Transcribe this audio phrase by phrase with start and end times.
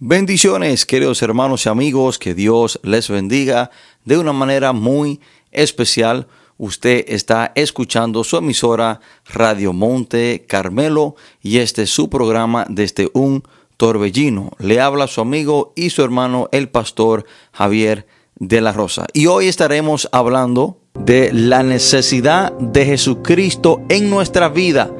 [0.00, 3.72] Bendiciones, queridos hermanos y amigos, que Dios les bendiga
[4.04, 6.28] de una manera muy especial.
[6.56, 13.42] Usted está escuchando su emisora Radio Monte Carmelo y este es su programa desde un
[13.76, 14.52] torbellino.
[14.60, 18.06] Le habla su amigo y su hermano el pastor Javier
[18.36, 19.08] de la Rosa.
[19.14, 24.94] Y hoy estaremos hablando de la necesidad de Jesucristo en nuestra vida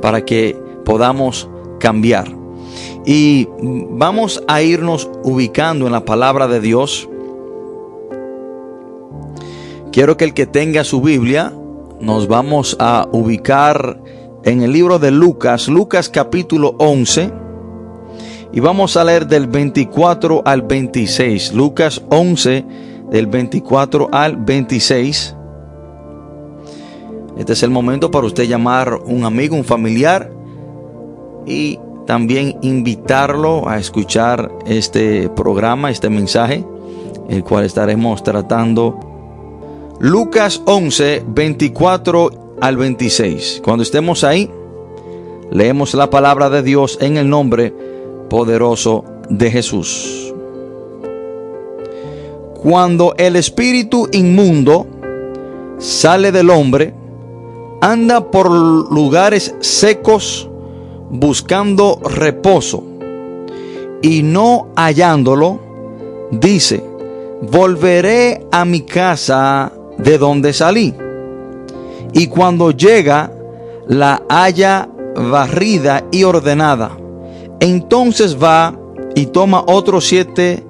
[0.00, 1.48] para que podamos
[1.80, 2.43] cambiar.
[3.04, 7.08] Y vamos a irnos ubicando en la palabra de Dios.
[9.92, 11.52] Quiero que el que tenga su Biblia,
[12.00, 14.00] nos vamos a ubicar
[14.44, 17.30] en el libro de Lucas, Lucas capítulo 11.
[18.52, 21.52] Y vamos a leer del 24 al 26.
[21.52, 22.64] Lucas 11,
[23.10, 25.36] del 24 al 26.
[27.36, 30.30] Este es el momento para usted llamar un amigo, un familiar
[31.46, 36.64] y también invitarlo a escuchar este programa, este mensaje,
[37.28, 38.98] el cual estaremos tratando.
[40.00, 43.62] Lucas 11, 24 al 26.
[43.64, 44.50] Cuando estemos ahí,
[45.50, 47.74] leemos la palabra de Dios en el nombre
[48.28, 50.32] poderoso de Jesús.
[52.54, 54.86] Cuando el espíritu inmundo
[55.78, 56.94] sale del hombre,
[57.80, 60.48] anda por lugares secos,
[61.14, 62.82] buscando reposo
[64.02, 65.60] y no hallándolo,
[66.32, 66.82] dice,
[67.40, 70.92] volveré a mi casa de donde salí.
[72.12, 73.32] Y cuando llega,
[73.86, 76.90] la haya barrida y ordenada.
[77.60, 78.76] Entonces va
[79.14, 80.64] y toma otros siete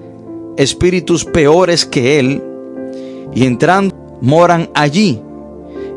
[0.58, 2.42] espíritus peores que él,
[3.32, 5.23] y entrando moran allí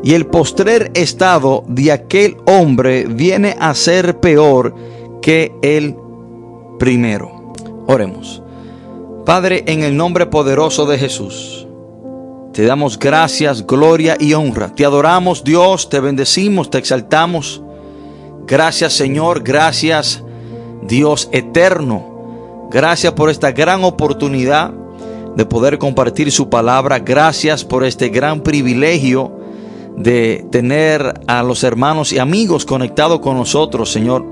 [0.02, 4.74] y el postrer estado de aquel hombre viene a ser peor
[5.20, 5.96] que el
[6.78, 7.52] primero.
[7.86, 8.42] Oremos.
[9.24, 11.66] Padre, en el nombre poderoso de Jesús,
[12.52, 14.74] te damos gracias, gloria y honra.
[14.74, 17.62] Te adoramos, Dios, te bendecimos, te exaltamos.
[18.46, 20.22] Gracias, Señor, gracias,
[20.82, 22.68] Dios eterno.
[22.70, 24.72] Gracias por esta gran oportunidad
[25.36, 26.98] de poder compartir su palabra.
[26.98, 29.37] Gracias por este gran privilegio
[29.98, 34.24] de tener a los hermanos y amigos conectados con nosotros, Señor,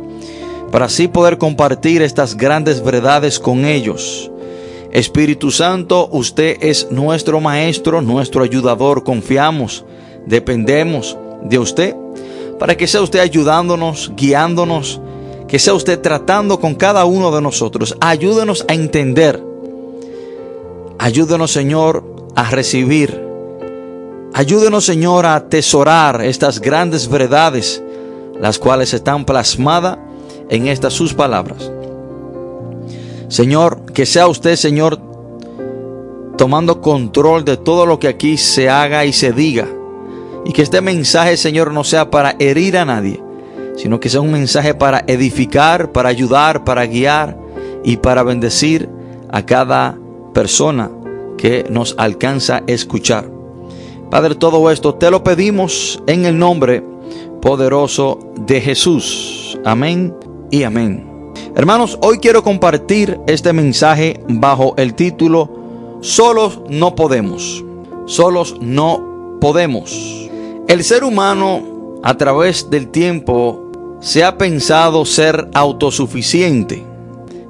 [0.71, 4.31] para así poder compartir estas grandes verdades con ellos.
[4.93, 9.85] Espíritu Santo, usted es nuestro Maestro, nuestro ayudador, confiamos,
[10.25, 11.97] dependemos de usted,
[12.59, 15.01] para que sea usted ayudándonos, guiándonos,
[15.49, 17.97] que sea usted tratando con cada uno de nosotros.
[18.01, 19.43] Ayúdenos a entender,
[20.99, 22.05] ayúdenos Señor
[22.37, 23.26] a recibir
[24.37, 27.83] Ayúdenos, Señor, a atesorar estas grandes verdades,
[28.39, 29.97] las cuales están plasmadas
[30.51, 31.73] en estas sus palabras.
[33.29, 35.01] Señor, que sea usted, Señor,
[36.37, 39.69] tomando control de todo lo que aquí se haga y se diga.
[40.45, 43.23] Y que este mensaje, Señor, no sea para herir a nadie,
[43.79, 47.39] sino que sea un mensaje para edificar, para ayudar, para guiar
[47.85, 48.87] y para bendecir
[49.31, 49.97] a cada
[50.35, 50.91] persona
[51.39, 53.36] que nos alcanza a escuchar.
[54.11, 56.83] Padre, todo esto te lo pedimos en el nombre
[57.43, 59.59] poderoso de Jesús.
[59.65, 60.15] Amén
[60.51, 61.33] y amén.
[61.57, 65.51] Hermanos, hoy quiero compartir este mensaje bajo el título
[66.03, 67.65] Solos no podemos.
[68.07, 70.31] Solos no podemos.
[70.69, 76.85] El ser humano a través del tiempo se ha pensado ser autosuficiente.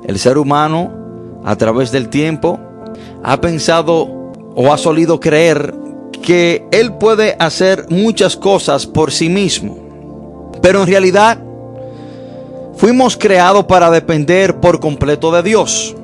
[0.05, 0.91] El ser humano
[1.45, 2.59] a través del tiempo
[3.23, 5.86] ha pensado o ha solido creer
[6.27, 10.51] que Él puede hacer muchas cosas por sí mismo.
[10.61, 11.39] Pero en realidad
[12.75, 15.95] fuimos creados para depender por completo de Dios.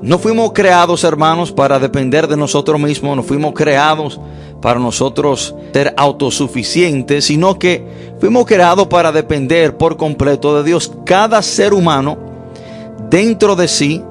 [0.00, 4.20] No fuimos creados, hermanos, para depender de nosotros mismos, no fuimos creados
[4.62, 7.84] para nosotros ser autosuficientes, sino que
[8.20, 10.92] fuimos creados para depender por completo de Dios.
[11.04, 12.16] Cada ser humano
[13.10, 14.04] dentro de sí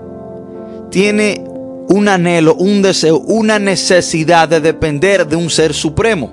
[0.90, 1.55] tiene
[1.90, 6.32] un anhelo, un deseo, una necesidad de depender de un ser supremo.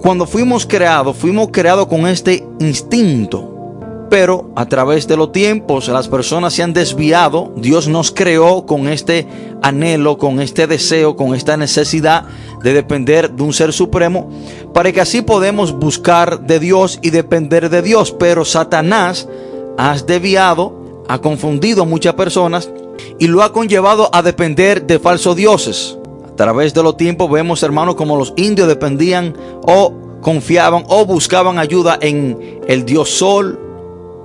[0.00, 3.52] Cuando fuimos creados, fuimos creados con este instinto.
[4.08, 7.52] Pero a través de los tiempos las personas se han desviado.
[7.56, 9.26] Dios nos creó con este
[9.62, 12.24] anhelo, con este deseo, con esta necesidad
[12.62, 14.30] de depender de un ser supremo,
[14.72, 18.12] para que así podemos buscar de Dios y depender de Dios.
[18.12, 19.28] Pero Satanás
[19.76, 22.70] ha desviado, ha confundido a muchas personas
[23.18, 25.98] y lo ha conllevado a depender de falsos dioses.
[26.26, 31.58] A través de los tiempos vemos, hermanos, como los indios dependían o confiaban o buscaban
[31.58, 33.58] ayuda en el dios sol,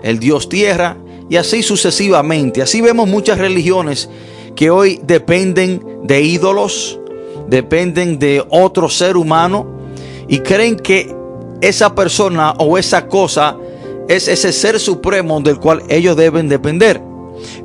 [0.04, 0.98] el dios tierra
[1.30, 2.62] y así sucesivamente.
[2.62, 4.10] Así vemos muchas religiones
[4.56, 7.00] que hoy dependen de ídolos,
[7.48, 9.66] dependen de otro ser humano
[10.28, 11.16] y creen que
[11.62, 13.56] esa persona o esa cosa
[14.10, 17.02] es ese ser supremo del cual ellos deben depender.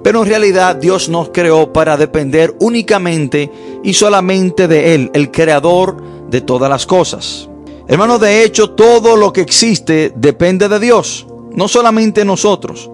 [0.03, 3.51] Pero en realidad Dios nos creó para depender únicamente
[3.83, 7.49] y solamente de Él, el creador de todas las cosas.
[7.89, 12.91] Hermanos, de hecho, todo lo que existe depende de Dios, no solamente nosotros.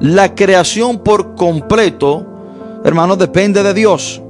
[0.00, 2.26] La creación por completo,
[2.84, 4.20] hermanos, depende de Dios.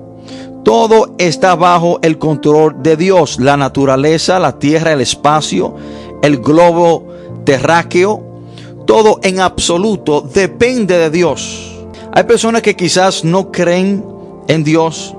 [0.65, 3.39] Todo está bajo el control de Dios.
[3.41, 5.75] La naturaleza, la tierra, el espacio,
[6.23, 7.09] el globo
[7.45, 8.23] terráqueo,
[8.87, 11.74] todo en absoluto depende de Dios.
[12.17, 14.05] Hay personas que quizás no creen
[14.47, 15.17] en Dios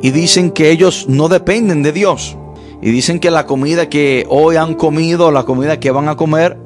[0.00, 2.36] y dicen que ellos no dependen de Dios.
[2.80, 6.56] Y dicen que la comida que hoy han comido, la comida que van a comer,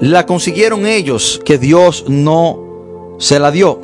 [0.00, 3.78] la consiguieron ellos, que Dios no se la dio.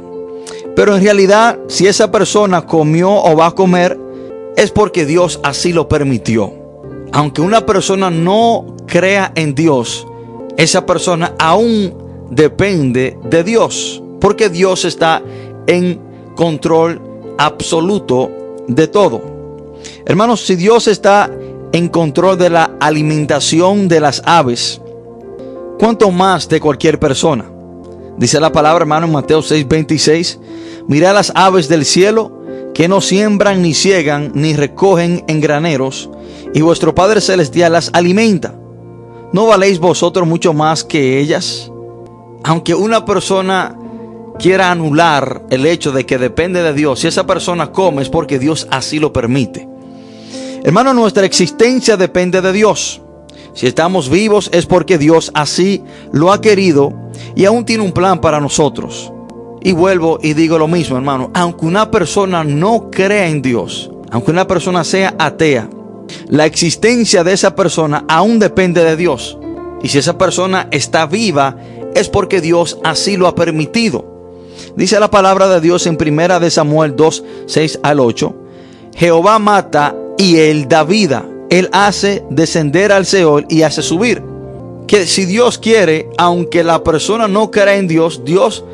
[0.75, 3.97] Pero en realidad, si esa persona comió o va a comer,
[4.57, 6.53] es porque Dios así lo permitió.
[7.13, 10.05] Aunque una persona no crea en Dios,
[10.57, 11.95] esa persona aún
[12.29, 15.23] depende de Dios porque Dios está
[15.67, 16.01] en
[16.35, 17.01] control
[17.39, 18.31] absoluto
[18.67, 19.23] de todo.
[20.05, 21.31] Hermanos, si Dios está
[21.73, 24.81] en control de la alimentación de las aves,
[25.79, 27.45] ¿cuánto más de cualquier persona?
[28.17, 30.39] Dice la palabra, hermano, en Mateo 6:26,
[30.89, 32.33] mira las aves del cielo
[32.75, 36.11] que no siembran ni ciegan ni recogen en graneros,
[36.55, 38.55] y vuestro Padre Celestial las alimenta.
[39.33, 41.71] ¿No valéis vosotros mucho más que ellas?
[42.45, 43.77] Aunque una persona
[44.39, 48.39] quiera anular el hecho de que depende de Dios, si esa persona come es porque
[48.39, 49.69] Dios así lo permite.
[50.65, 53.01] Hermano, nuestra existencia depende de Dios.
[53.55, 55.83] Si estamos vivos es porque Dios así
[56.13, 56.93] lo ha querido
[57.35, 59.13] y aún tiene un plan para nosotros.
[59.61, 64.31] Y vuelvo y digo lo mismo, hermano, aunque una persona no crea en Dios, aunque
[64.31, 65.69] una persona sea atea,
[66.29, 69.39] la existencia de esa persona aún depende de Dios.
[69.83, 71.57] Y si esa persona está viva
[71.95, 74.18] es porque Dios así lo ha permitido.
[74.77, 78.35] Dice la palabra de Dios en primera de Samuel 2, 6 al 8.
[78.95, 81.25] Jehová mata y él da vida.
[81.51, 84.23] Él hace descender al Seol y hace subir.
[84.87, 88.65] Que si Dios quiere, aunque la persona no crea en Dios, Dios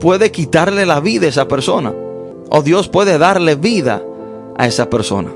[0.00, 1.92] puede quitarle la vida a esa persona.
[2.48, 4.02] O Dios puede darle vida
[4.56, 5.32] a esa persona.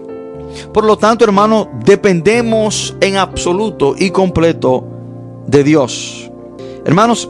[0.72, 4.84] Por lo tanto, hermano, dependemos en absoluto y completo
[5.46, 6.30] de Dios.
[6.84, 7.28] Hermanos,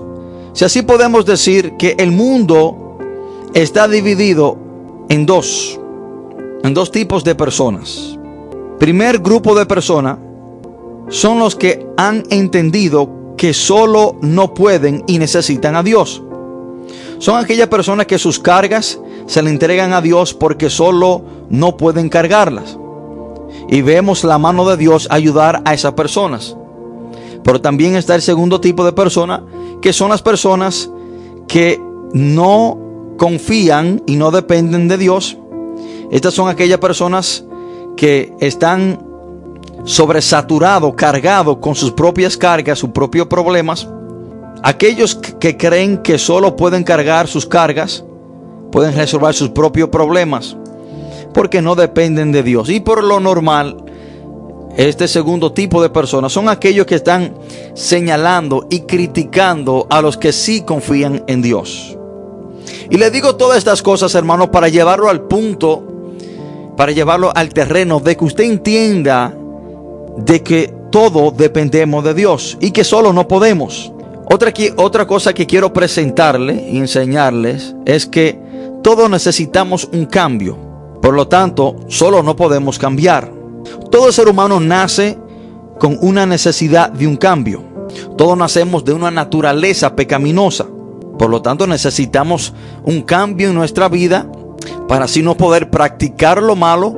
[0.57, 2.97] si así podemos decir que el mundo
[3.53, 4.57] está dividido
[5.11, 5.79] en dos,
[6.63, 8.19] en dos tipos de personas.
[8.79, 10.17] Primer grupo de personas
[11.11, 16.23] son los que han entendido que solo no pueden y necesitan a Dios.
[17.19, 21.21] Son aquellas personas que sus cargas se le entregan a Dios porque solo
[21.51, 22.79] no pueden cargarlas.
[23.69, 26.57] Y vemos la mano de Dios ayudar a esas personas.
[27.45, 29.43] Pero también está el segundo tipo de personas,
[29.81, 30.91] que son las personas
[31.49, 31.81] que
[32.13, 32.79] no
[33.17, 35.37] confían y no dependen de Dios.
[36.11, 37.45] Estas son aquellas personas
[37.97, 38.99] que están
[39.85, 43.89] sobresaturados, cargados con sus propias cargas, sus propios problemas.
[44.63, 48.05] Aquellos que creen que solo pueden cargar sus cargas,
[48.73, 50.57] pueden resolver sus propios problemas,
[51.33, 52.69] porque no dependen de Dios.
[52.69, 53.77] Y por lo normal,
[54.77, 57.35] este segundo tipo de personas son aquellos que están
[57.75, 61.97] señalando y criticando a los que sí confían en Dios.
[62.91, 65.83] Y le digo todas estas cosas, hermano, para llevarlo al punto,
[66.77, 69.35] para llevarlo al terreno de que usted entienda
[70.19, 73.93] de que todo dependemos de Dios y que solo no podemos.
[74.31, 78.39] Otra, otra cosa que quiero presentarle y enseñarles es que
[78.83, 80.59] todos necesitamos un cambio.
[81.01, 83.36] Por lo tanto, solo no podemos cambiar.
[83.91, 85.19] Todo ser humano nace
[85.79, 87.63] con una necesidad de un cambio.
[88.17, 90.67] Todos nacemos de una naturaleza pecaminosa.
[91.19, 92.53] Por lo tanto, necesitamos
[92.85, 94.27] un cambio en nuestra vida
[94.89, 96.97] para así no poder practicar lo malo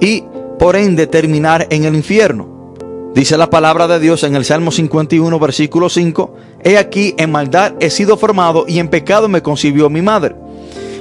[0.00, 0.24] y
[0.58, 2.56] por ende terminar en el infierno.
[3.14, 7.72] Dice la palabra de Dios en el Salmo 51, versículo 5, He aquí, en maldad
[7.80, 10.36] he sido formado y en pecado me concibió mi madre.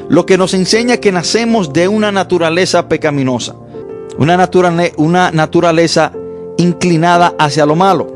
[0.07, 3.55] Lo que nos enseña que nacemos de una naturaleza pecaminosa,
[4.17, 4.49] una,
[4.97, 6.11] una naturaleza
[6.57, 8.15] inclinada hacia lo malo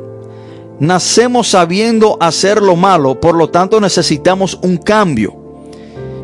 [0.79, 5.35] nacemos sabiendo hacer lo malo, por lo tanto necesitamos un cambio.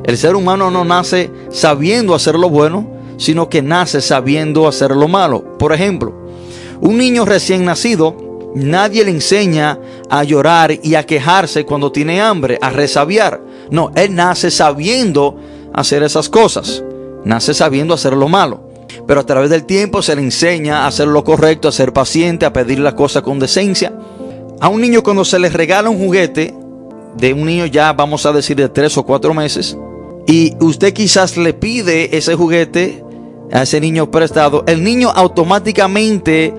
[0.04, 5.08] El ser humano no nace sabiendo hacer lo bueno, sino que nace sabiendo hacer lo
[5.08, 5.58] malo.
[5.58, 6.14] Por ejemplo,
[6.80, 9.80] un niño recién nacido, nadie le enseña
[10.10, 13.42] a llorar y a quejarse cuando tiene hambre, a resabiar,
[13.72, 15.38] No, él nace sabiendo
[15.74, 16.84] hacer esas cosas.
[17.24, 18.65] Nace sabiendo hacer lo malo.
[19.08, 22.46] Pero a través del tiempo se le enseña a hacer lo correcto, a ser paciente,
[22.46, 23.94] a pedir la cosa con decencia.
[24.60, 26.54] A un niño cuando se le regala un juguete,
[27.18, 29.78] de un niño ya vamos a decir de tres o cuatro meses,
[30.28, 33.04] y usted quizás le pide ese juguete
[33.52, 36.54] a ese niño prestado, el niño automáticamente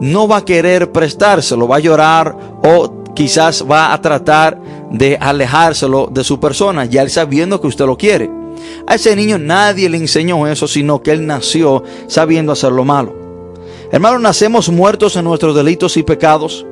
[0.00, 4.58] no va a querer prestárselo, va a llorar o quizás va a tratar
[4.90, 8.41] de alejárselo de su persona, ya él sabiendo que usted lo quiere.
[8.86, 13.14] A ese niño nadie le enseñó eso, sino que él nació sabiendo hacer lo malo.
[13.90, 16.66] Hermanos, nacemos muertos en nuestros delitos y pecados.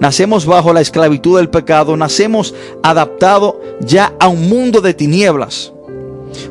[0.00, 1.96] Nacemos bajo la esclavitud del pecado.
[1.96, 5.72] Nacemos adaptados ya a un mundo de tinieblas.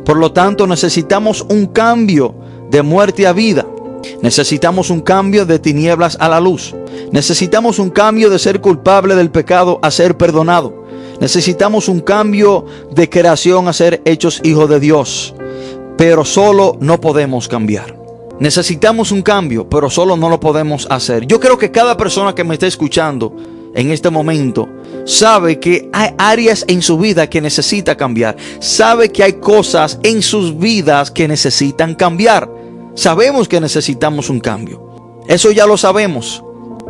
[0.05, 2.35] Por lo tanto, necesitamos un cambio
[2.69, 3.65] de muerte a vida.
[4.21, 6.75] Necesitamos un cambio de tinieblas a la luz.
[7.11, 10.86] Necesitamos un cambio de ser culpable del pecado a ser perdonado.
[11.19, 15.33] Necesitamos un cambio de creación a ser hechos hijos de Dios.
[15.97, 17.97] Pero solo no podemos cambiar.
[18.39, 21.25] Necesitamos un cambio, pero solo no lo podemos hacer.
[21.25, 23.35] Yo creo que cada persona que me está escuchando
[23.73, 24.69] en este momento
[25.05, 28.37] sabe que hay áreas en su vida que necesita cambiar.
[28.59, 32.47] Sabe que hay cosas en sus vidas que necesitan cambiar.
[32.93, 35.15] Sabemos que necesitamos un cambio.
[35.27, 36.43] Eso ya lo sabemos.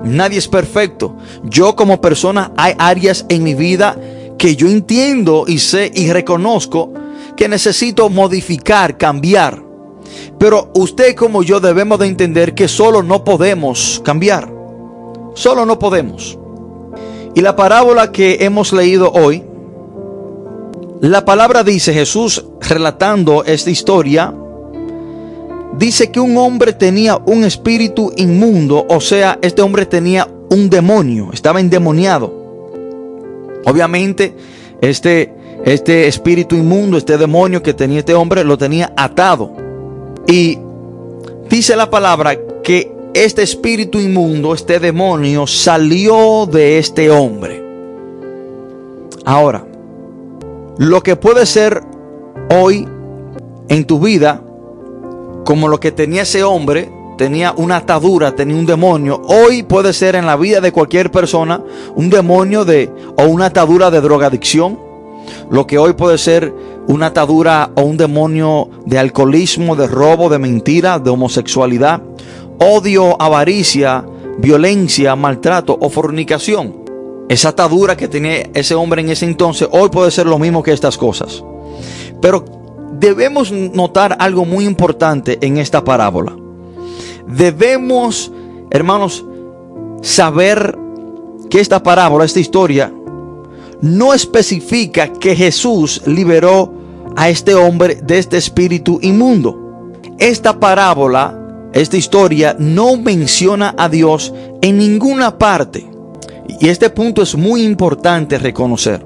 [0.04, 1.16] Nadie es perfecto.
[1.44, 3.98] Yo como persona hay áreas en mi vida
[4.38, 6.94] que yo entiendo y sé y reconozco
[7.36, 9.64] que necesito modificar, cambiar.
[10.40, 14.52] Pero usted como yo debemos de entender que solo no podemos cambiar.
[15.34, 16.38] Solo no podemos.
[17.36, 19.44] Y la parábola que hemos leído hoy,
[21.02, 24.34] la palabra dice Jesús relatando esta historia,
[25.78, 31.30] dice que un hombre tenía un espíritu inmundo, o sea, este hombre tenía un demonio,
[31.32, 32.47] estaba endemoniado.
[33.66, 34.34] Obviamente,
[34.82, 35.34] este,
[35.66, 39.52] este espíritu inmundo, este demonio que tenía este hombre, lo tenía atado.
[40.28, 40.58] Y
[41.50, 47.64] dice la palabra que este espíritu inmundo, este demonio, salió de este hombre.
[49.26, 49.66] Ahora,
[50.78, 51.82] lo que puede ser
[52.50, 52.88] hoy
[53.68, 54.42] en tu vida,
[55.44, 59.22] como lo que tenía ese hombre, tenía una atadura, tenía un demonio.
[59.28, 61.62] Hoy puede ser en la vida de cualquier persona
[61.96, 64.80] un demonio de o una atadura de drogadicción.
[65.50, 66.54] Lo que hoy puede ser
[66.88, 72.02] una atadura o un demonio de alcoholismo, de robo, de mentira, de homosexualidad,
[72.60, 74.06] odio, avaricia,
[74.38, 76.86] violencia, maltrato o fornicación.
[77.28, 80.72] Esa atadura que tenía ese hombre en ese entonces hoy puede ser lo mismo que
[80.72, 81.44] estas cosas.
[82.22, 82.46] Pero
[82.94, 86.47] debemos notar algo muy importante en esta parábola
[87.28, 88.32] debemos,
[88.72, 89.26] hermanos,
[90.02, 90.78] saber
[91.50, 92.92] que esta parábola, esta historia,
[93.82, 96.74] no especifica que Jesús liberó
[97.16, 99.92] a este hombre de este espíritu inmundo.
[100.18, 105.88] Esta parábola, esta historia, no menciona a Dios en ninguna parte.
[106.60, 109.06] Y este punto es muy importante reconocer.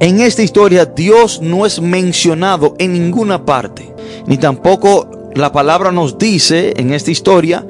[0.00, 3.94] En esta historia Dios no es mencionado en ninguna parte,
[4.26, 7.66] ni tampoco la palabra nos dice en esta historia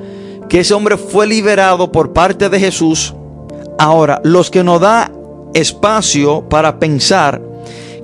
[0.48, 3.14] que ese hombre fue liberado por parte de Jesús.
[3.78, 5.10] Ahora, los que nos da
[5.54, 7.40] espacio para pensar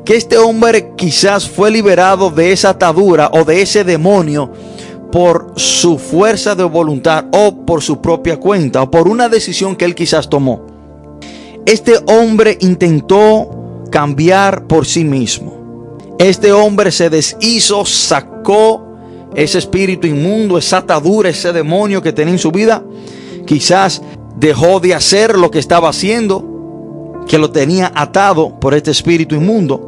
[0.04, 4.50] que este hombre quizás fue liberado de esa atadura o de ese demonio
[5.12, 9.84] por su fuerza de voluntad o por su propia cuenta o por una decisión que
[9.84, 10.66] él quizás tomó.
[11.66, 15.96] Este hombre intentó cambiar por sí mismo.
[16.18, 18.87] Este hombre se deshizo, sacó
[19.34, 22.82] ese espíritu inmundo, esa atadura, ese demonio que tenía en su vida,
[23.46, 24.02] quizás
[24.36, 26.44] dejó de hacer lo que estaba haciendo,
[27.26, 29.84] que lo tenía atado por este espíritu inmundo.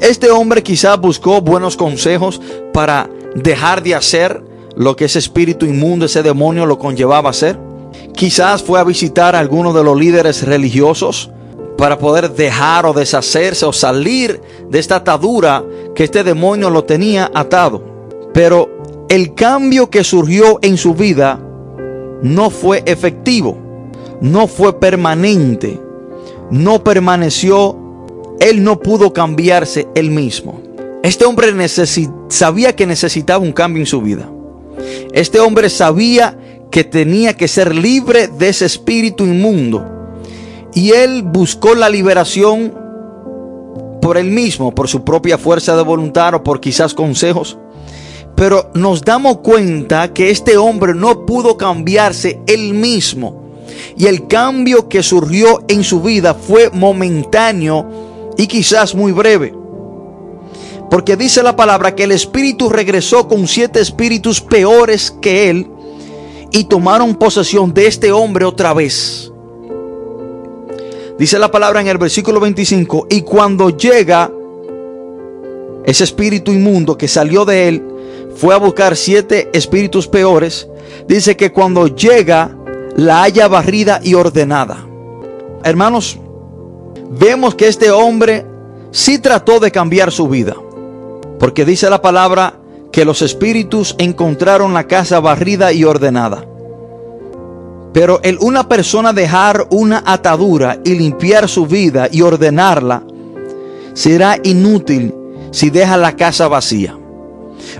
[0.00, 2.40] Este hombre quizás buscó buenos consejos
[2.72, 4.42] para dejar de hacer
[4.74, 7.58] lo que ese espíritu inmundo, ese demonio lo conllevaba a hacer.
[8.14, 11.30] Quizás fue a visitar a alguno de los líderes religiosos
[11.76, 15.64] para poder dejar o deshacerse o salir de esta atadura
[15.94, 17.91] que este demonio lo tenía atado.
[18.32, 21.40] Pero el cambio que surgió en su vida
[22.22, 23.58] no fue efectivo,
[24.20, 25.78] no fue permanente,
[26.50, 27.76] no permaneció,
[28.40, 30.60] él no pudo cambiarse él mismo.
[31.02, 31.52] Este hombre
[32.28, 34.30] sabía que necesitaba un cambio en su vida.
[35.12, 36.38] Este hombre sabía
[36.70, 39.84] que tenía que ser libre de ese espíritu inmundo.
[40.74, 42.72] Y él buscó la liberación
[44.00, 47.58] por él mismo, por su propia fuerza de voluntad o por quizás consejos.
[48.36, 53.42] Pero nos damos cuenta que este hombre no pudo cambiarse él mismo.
[53.96, 59.54] Y el cambio que surgió en su vida fue momentáneo y quizás muy breve.
[60.90, 65.66] Porque dice la palabra que el espíritu regresó con siete espíritus peores que él
[66.50, 69.32] y tomaron posesión de este hombre otra vez.
[71.18, 74.30] Dice la palabra en el versículo 25, y cuando llega
[75.84, 77.82] ese espíritu inmundo que salió de él,
[78.36, 80.68] fue a buscar siete espíritus peores,
[81.08, 82.56] dice que cuando llega
[82.96, 84.86] la haya barrida y ordenada.
[85.64, 86.18] Hermanos,
[87.10, 88.44] vemos que este hombre
[88.90, 90.56] sí trató de cambiar su vida,
[91.38, 92.54] porque dice la palabra
[92.90, 96.44] que los espíritus encontraron la casa barrida y ordenada.
[97.92, 103.02] Pero el una persona dejar una atadura y limpiar su vida y ordenarla
[103.94, 105.14] será inútil
[105.50, 106.96] si deja la casa vacía.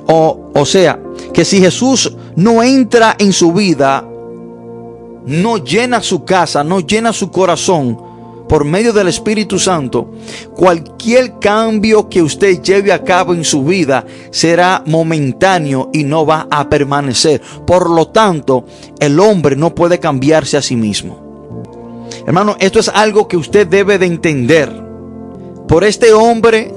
[0.07, 1.01] O, o sea,
[1.33, 4.07] que si Jesús no entra en su vida,
[5.27, 8.12] no llena su casa, no llena su corazón
[8.49, 10.11] por medio del Espíritu Santo,
[10.55, 16.49] cualquier cambio que usted lleve a cabo en su vida será momentáneo y no va
[16.51, 17.41] a permanecer.
[17.67, 18.67] Por lo tanto,
[19.01, 22.09] el hombre no puede cambiarse a sí mismo.
[22.27, 24.71] Hermano, esto es algo que usted debe de entender.
[25.67, 26.75] Por este hombre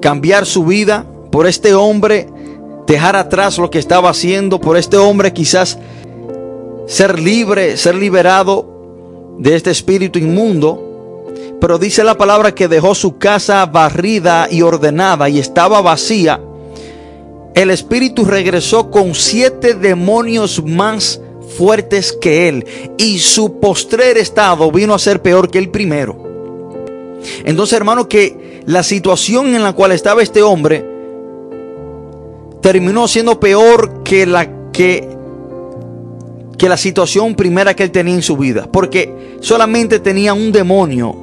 [0.00, 2.28] cambiar su vida, por este hombre
[2.86, 5.78] dejar atrás lo que estaba haciendo, por este hombre quizás
[6.86, 10.82] ser libre, ser liberado de este espíritu inmundo.
[11.60, 16.40] Pero dice la palabra que dejó su casa barrida y ordenada y estaba vacía.
[17.54, 21.20] El espíritu regresó con siete demonios más
[21.56, 22.66] fuertes que él
[22.98, 26.25] y su postrer estado vino a ser peor que el primero.
[27.44, 30.84] Entonces, hermano, que la situación en la cual estaba este hombre
[32.60, 35.08] terminó siendo peor que la que
[36.58, 41.14] que la situación primera que él tenía en su vida, porque solamente tenía un demonio.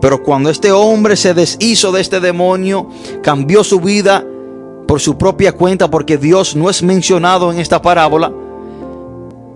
[0.00, 2.90] Pero cuando este hombre se deshizo de este demonio,
[3.22, 4.24] cambió su vida
[4.86, 8.32] por su propia cuenta, porque Dios no es mencionado en esta parábola,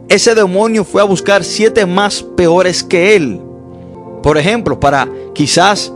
[0.09, 3.40] ese demonio fue a buscar siete más peores que él.
[4.22, 5.92] Por ejemplo, para quizás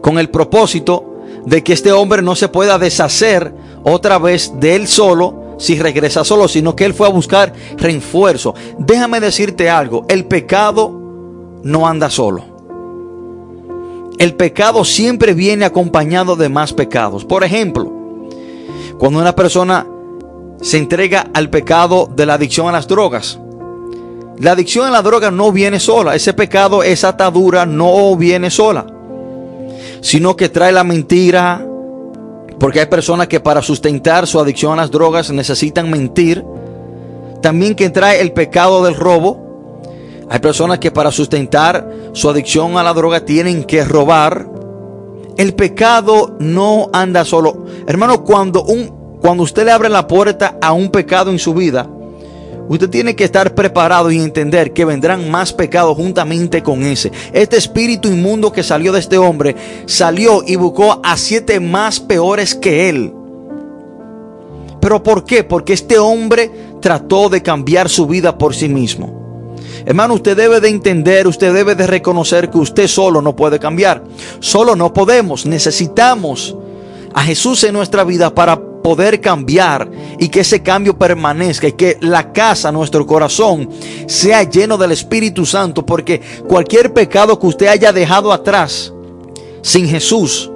[0.00, 1.12] con el propósito
[1.46, 6.24] de que este hombre no se pueda deshacer otra vez de él solo si regresa
[6.24, 8.54] solo, sino que él fue a buscar refuerzo.
[8.78, 10.90] Déjame decirte algo, el pecado
[11.62, 12.52] no anda solo.
[14.18, 17.24] El pecado siempre viene acompañado de más pecados.
[17.24, 17.90] Por ejemplo,
[18.98, 19.86] cuando una persona
[20.60, 23.38] se entrega al pecado de la adicción a las drogas,
[24.38, 26.14] la adicción a la droga no viene sola.
[26.14, 28.86] Ese pecado, esa atadura no viene sola.
[30.00, 31.66] Sino que trae la mentira.
[32.58, 36.44] Porque hay personas que para sustentar su adicción a las drogas necesitan mentir.
[37.40, 39.82] También que trae el pecado del robo.
[40.30, 44.48] Hay personas que para sustentar su adicción a la droga tienen que robar.
[45.36, 47.66] El pecado no anda solo.
[47.86, 51.88] Hermano, cuando, un, cuando usted le abre la puerta a un pecado en su vida,
[52.68, 57.10] Usted tiene que estar preparado y entender que vendrán más pecados juntamente con ese.
[57.32, 62.54] Este espíritu inmundo que salió de este hombre salió y buscó a siete más peores
[62.54, 63.12] que él.
[64.80, 65.44] ¿Pero por qué?
[65.44, 69.22] Porque este hombre trató de cambiar su vida por sí mismo.
[69.84, 74.02] Hermano, usted debe de entender, usted debe de reconocer que usted solo no puede cambiar.
[74.40, 75.46] Solo no podemos.
[75.46, 76.56] Necesitamos
[77.14, 81.98] a Jesús en nuestra vida para poder cambiar y que ese cambio permanezca y que
[82.00, 83.68] la casa, nuestro corazón,
[84.06, 88.92] sea lleno del Espíritu Santo, porque cualquier pecado que usted haya dejado atrás
[89.62, 90.50] sin Jesús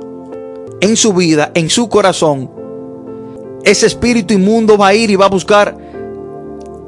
[0.81, 2.51] en su vida, en su corazón,
[3.65, 5.77] ese espíritu inmundo va a ir y va a buscar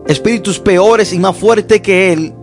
[0.07, 2.35] espíritus peores y más fuertes que él.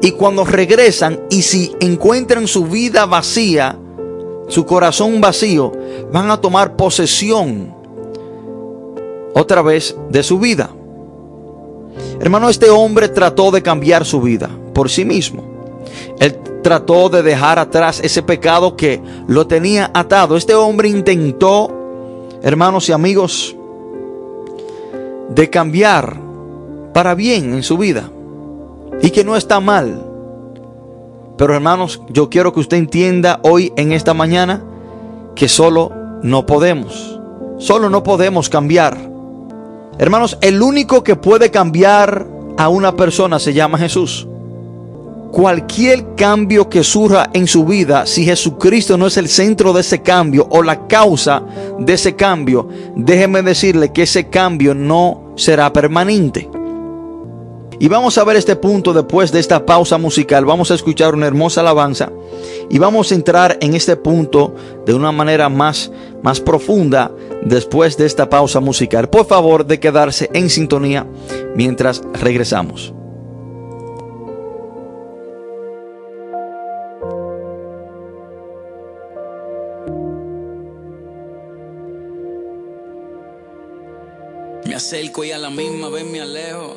[0.00, 3.78] Y cuando regresan y si encuentran su vida vacía,
[4.48, 5.72] su corazón vacío,
[6.12, 7.71] van a tomar posesión
[9.34, 10.70] otra vez de su vida.
[12.20, 15.42] Hermano, este hombre trató de cambiar su vida por sí mismo.
[16.18, 20.36] Él trató de dejar atrás ese pecado que lo tenía atado.
[20.36, 23.56] Este hombre intentó, hermanos y amigos,
[25.30, 26.16] de cambiar
[26.92, 28.10] para bien en su vida.
[29.00, 30.06] Y que no está mal.
[31.36, 34.62] Pero hermanos, yo quiero que usted entienda hoy en esta mañana
[35.34, 35.90] que solo
[36.22, 37.18] no podemos.
[37.58, 39.11] Solo no podemos cambiar.
[39.98, 42.26] Hermanos, el único que puede cambiar
[42.56, 44.26] a una persona se llama Jesús.
[45.30, 50.02] Cualquier cambio que surja en su vida, si Jesucristo no es el centro de ese
[50.02, 51.42] cambio o la causa
[51.78, 56.48] de ese cambio, déjeme decirle que ese cambio no será permanente.
[57.82, 60.44] Y vamos a ver este punto después de esta pausa musical.
[60.44, 62.12] Vamos a escuchar una hermosa alabanza
[62.70, 64.54] y vamos a entrar en este punto
[64.86, 65.90] de una manera más,
[66.22, 67.10] más profunda
[67.44, 69.10] después de esta pausa musical.
[69.10, 71.08] Por favor, de quedarse en sintonía
[71.56, 72.94] mientras regresamos.
[84.82, 86.76] Acerco y a la misma vez me alejo.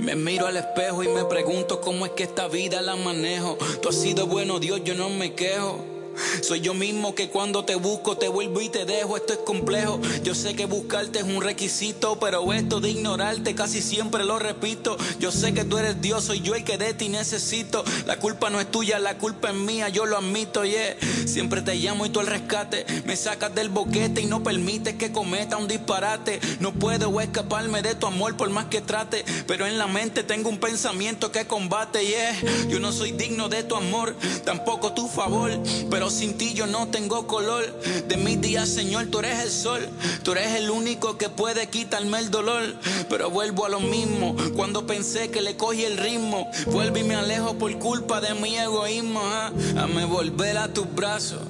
[0.00, 3.56] Me miro al espejo y me pregunto cómo es que esta vida la manejo.
[3.80, 5.95] Tú has sido bueno, Dios, yo no me quejo.
[6.42, 10.00] Soy yo mismo que cuando te busco te vuelvo y te dejo, esto es complejo.
[10.22, 14.96] Yo sé que buscarte es un requisito, pero esto de ignorarte casi siempre lo repito.
[15.18, 17.84] Yo sé que tú eres Dios, soy yo el que de ti necesito.
[18.06, 20.96] La culpa no es tuya, la culpa es mía, yo lo admito, yeah.
[21.26, 22.86] Siempre te llamo y tú al rescate.
[23.04, 26.40] Me sacas del boquete y no permites que cometa un disparate.
[26.60, 30.48] No puedo escaparme de tu amor por más que trate, pero en la mente tengo
[30.48, 32.36] un pensamiento que combate, yeah.
[32.68, 35.50] Yo no soy digno de tu amor, tampoco tu favor,
[35.90, 37.64] pero sin ti yo no tengo color.
[38.08, 39.88] De mis días, Señor, tú eres el sol.
[40.22, 42.62] Tú eres el único que puede quitarme el dolor.
[43.08, 44.36] Pero vuelvo a lo mismo.
[44.54, 48.56] Cuando pensé que le cogí el ritmo, vuelvo y me alejo por culpa de mi
[48.56, 49.20] egoísmo.
[49.22, 49.52] ¿ah?
[49.78, 51.40] A me volver a tus brazos.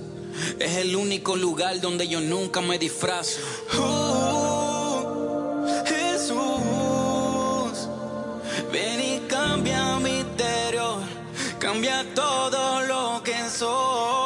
[0.58, 3.40] Es el único lugar donde yo nunca me disfrazo.
[3.78, 6.36] Oh, Jesús,
[8.72, 10.98] ven y cambia mi interior.
[11.58, 14.25] Cambia todo lo que soy.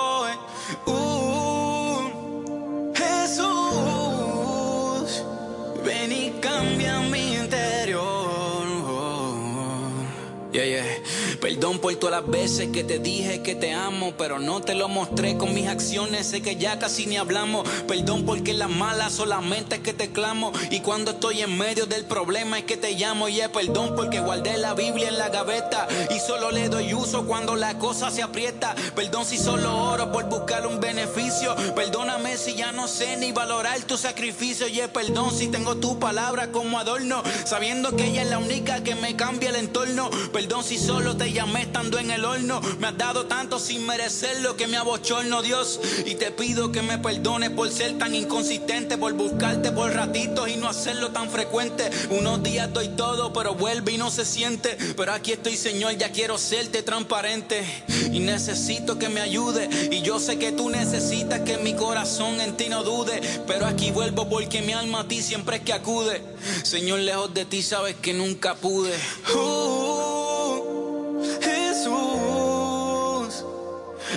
[11.70, 14.88] Perdón por todas las veces que te dije que te amo, pero no te lo
[14.88, 16.26] mostré con mis acciones.
[16.26, 17.68] Sé que ya casi ni hablamos.
[17.86, 20.50] Perdón porque las malas solamente es que te clamo.
[20.72, 23.28] Y cuando estoy en medio del problema es que te llamo.
[23.28, 27.24] Y yeah, perdón porque guardé la Biblia en la gaveta y solo le doy uso
[27.24, 28.74] cuando la cosa se aprieta.
[28.96, 31.54] Perdón si solo oro por buscar un beneficio.
[31.76, 34.66] Perdóname si ya no sé ni valorar tu sacrificio.
[34.66, 38.82] Y yeah, perdón si tengo tu palabra como adorno, sabiendo que ella es la única
[38.82, 40.10] que me cambia el entorno.
[40.32, 42.60] Perdón si solo te llamé estando en el horno.
[42.78, 45.80] Me has dado tanto sin merecerlo que me abochorno, Dios.
[46.06, 50.56] Y te pido que me perdones por ser tan inconsistente, por buscarte por ratitos y
[50.56, 51.90] no hacerlo tan frecuente.
[52.10, 54.76] Unos días doy todo, pero vuelve y no se siente.
[54.96, 57.64] Pero aquí estoy, Señor, ya quiero serte transparente.
[58.12, 59.68] Y necesito que me ayude.
[59.90, 63.20] Y yo sé que tú necesitas que mi corazón en ti no dude.
[63.46, 66.22] Pero aquí vuelvo porque mi alma a ti siempre es que acude.
[66.62, 68.94] Señor, lejos de ti sabes que nunca pude.
[69.34, 70.19] Uh,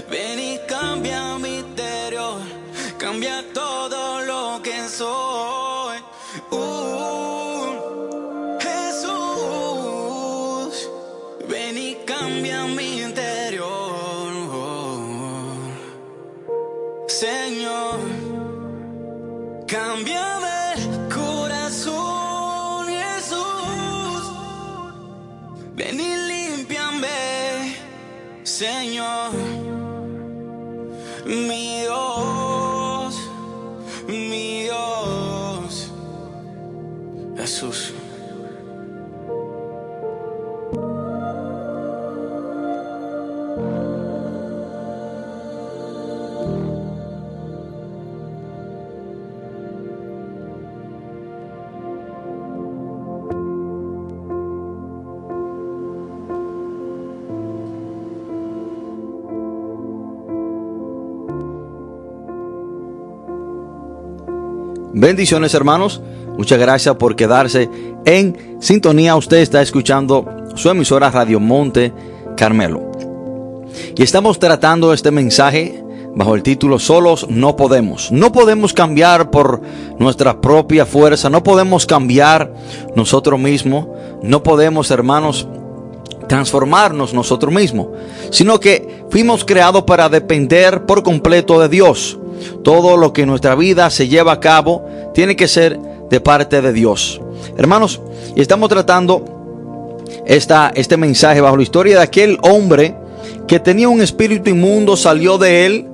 [0.09, 2.41] ven y cambia mi interior,
[2.97, 5.97] cambia todo lo que soy.
[6.51, 7.67] Uh,
[8.59, 10.09] Jesús,
[11.47, 13.93] ven y cambia mi interior.
[17.07, 17.99] Señor,
[19.67, 24.23] cámbiame el corazón, Jesús.
[25.75, 27.77] Ven y límpiame,
[28.43, 29.02] Señor.
[31.25, 33.15] Mi Dios,
[34.07, 35.91] mi Dios.
[37.37, 37.92] Jesús.
[64.95, 66.01] Bendiciones hermanos,
[66.37, 67.67] muchas gracias por quedarse
[68.05, 69.15] en sintonía.
[69.15, 71.91] Usted está escuchando su emisora Radio Monte
[72.37, 72.91] Carmelo.
[73.95, 75.83] Y estamos tratando este mensaje
[76.15, 78.11] bajo el título Solos no podemos.
[78.11, 79.61] No podemos cambiar por
[79.97, 82.53] nuestra propia fuerza, no podemos cambiar
[82.95, 83.87] nosotros mismos,
[84.21, 85.47] no podemos hermanos
[86.27, 87.87] transformarnos nosotros mismos,
[88.29, 92.19] sino que fuimos creados para depender por completo de Dios.
[92.63, 96.61] Todo lo que en nuestra vida se lleva a cabo tiene que ser de parte
[96.61, 97.21] de Dios.
[97.57, 98.01] Hermanos,
[98.35, 102.95] estamos tratando esta, este mensaje bajo la historia de aquel hombre
[103.47, 105.87] que tenía un espíritu inmundo, salió de él,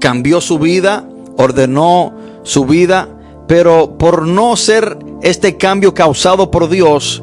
[0.00, 1.04] cambió su vida,
[1.36, 3.08] ordenó su vida,
[3.46, 7.22] pero por no ser este cambio causado por Dios,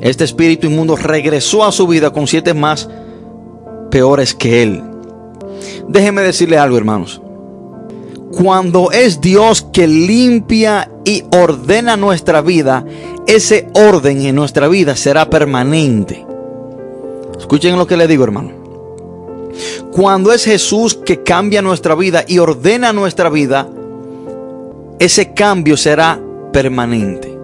[0.00, 2.88] este espíritu inmundo regresó a su vida con siete más
[3.90, 4.82] peores que él.
[5.88, 7.20] Déjeme decirle algo, hermanos.
[8.36, 12.84] Cuando es Dios que limpia y ordena nuestra vida,
[13.26, 16.26] ese orden en nuestra vida será permanente.
[17.38, 18.50] Escuchen lo que le digo, hermano.
[19.92, 23.68] Cuando es Jesús que cambia nuestra vida y ordena nuestra vida,
[24.98, 26.18] ese cambio será
[26.52, 27.38] permanente.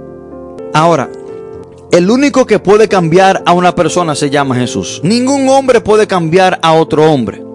[0.73, 1.09] Ahora,
[1.93, 5.01] el único que puede cambiar a una persona se llama Jesús.
[5.05, 7.50] Ningún hombre puede cambiar a otro hombre.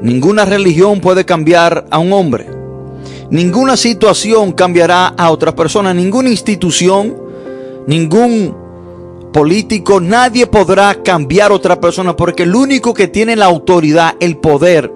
[0.00, 2.48] Ninguna religión puede cambiar a un hombre.
[3.30, 5.92] Ninguna situación cambiará a otra persona.
[5.92, 7.16] Ninguna institución,
[7.86, 8.56] ningún
[9.32, 14.38] político, nadie podrá cambiar a otra persona porque el único que tiene la autoridad, el
[14.38, 14.92] poder,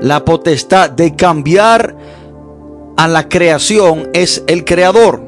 [0.00, 1.96] la potestad de cambiar
[2.96, 5.20] a la creación es el creador.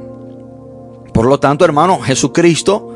[1.12, 2.92] Por lo tanto, hermano, Jesucristo,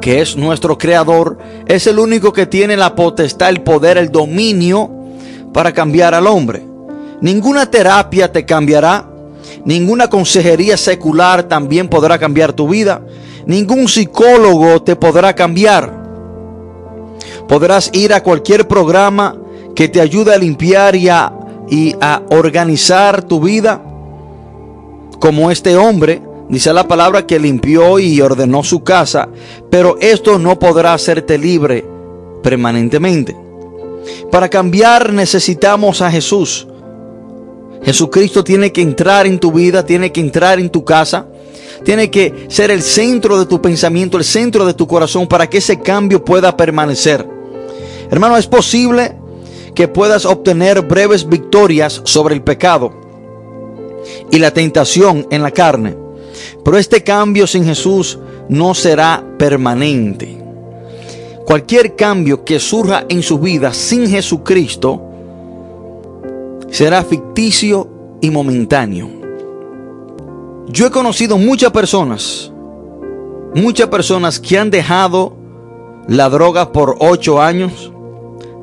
[0.00, 4.97] que es nuestro creador, es el único que tiene la potestad, el poder, el dominio
[5.52, 6.62] para cambiar al hombre.
[7.20, 9.08] Ninguna terapia te cambiará.
[9.64, 13.02] Ninguna consejería secular también podrá cambiar tu vida.
[13.46, 15.92] Ningún psicólogo te podrá cambiar.
[17.48, 19.36] Podrás ir a cualquier programa
[19.74, 21.32] que te ayude a limpiar y a,
[21.68, 23.82] y a organizar tu vida.
[25.18, 29.28] Como este hombre, dice la palabra que limpió y ordenó su casa.
[29.70, 31.84] Pero esto no podrá hacerte libre
[32.42, 33.47] permanentemente.
[34.30, 36.66] Para cambiar necesitamos a Jesús.
[37.82, 41.26] Jesucristo tiene que entrar en tu vida, tiene que entrar en tu casa,
[41.84, 45.58] tiene que ser el centro de tu pensamiento, el centro de tu corazón para que
[45.58, 47.26] ese cambio pueda permanecer.
[48.10, 49.16] Hermano, es posible
[49.74, 52.92] que puedas obtener breves victorias sobre el pecado
[54.30, 55.96] y la tentación en la carne,
[56.64, 58.18] pero este cambio sin Jesús
[58.48, 60.47] no será permanente.
[61.48, 65.00] Cualquier cambio que surja en su vida sin Jesucristo
[66.68, 67.88] será ficticio
[68.20, 69.08] y momentáneo.
[70.66, 72.52] Yo he conocido muchas personas,
[73.54, 75.38] muchas personas que han dejado
[76.06, 77.92] la droga por 8 años,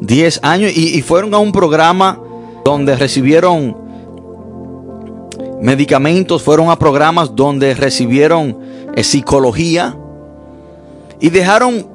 [0.01, 2.21] 10 años y, fueron a un programa
[2.63, 3.75] donde recibieron
[5.59, 8.59] medicamentos, fueron a programas donde recibieron
[8.95, 9.97] eh, psicología
[11.19, 11.94] y dejaron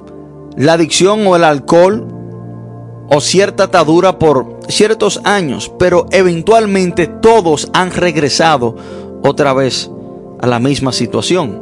[0.57, 2.07] la adicción o el alcohol
[3.09, 8.77] o cierta atadura por ciertos años, pero eventualmente todos han regresado
[9.23, 9.91] otra vez
[10.41, 11.61] a la misma situación.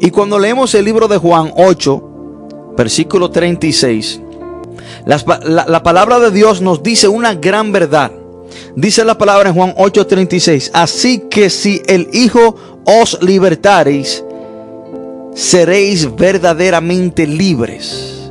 [0.00, 4.20] Y cuando leemos el libro de Juan 8, versículo 36,
[5.06, 8.12] la, la, la palabra de Dios nos dice una gran verdad.
[8.76, 14.24] Dice la palabra en Juan 8:36, así que si el Hijo os libertareis,
[15.34, 18.30] seréis verdaderamente libres.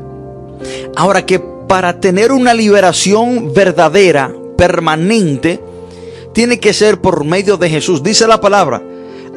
[0.95, 5.62] Ahora que para tener una liberación verdadera, permanente,
[6.33, 8.01] tiene que ser por medio de Jesús.
[8.01, 8.81] Dice la palabra,